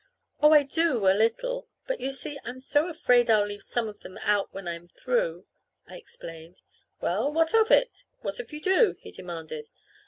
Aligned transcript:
"Oh, 0.41 0.51
I 0.51 0.63
do 0.63 1.05
a 1.07 1.13
little; 1.13 1.67
but, 1.85 1.99
you 2.01 2.11
see, 2.11 2.39
I'm 2.43 2.59
so 2.59 2.87
afraid 2.89 3.29
I'll 3.29 3.45
leave 3.45 3.61
some 3.61 3.87
of 3.87 3.99
them 3.99 4.17
out 4.23 4.51
when 4.51 4.67
I'm 4.67 4.87
through," 4.87 5.45
I 5.87 5.95
explained, 5.95 6.63
"Well, 7.01 7.31
what 7.31 7.53
of 7.53 7.69
it? 7.69 8.03
What 8.21 8.39
if 8.39 8.51
you 8.51 8.61
do?" 8.61 8.95
he 8.99 9.11
demanded. 9.11 9.69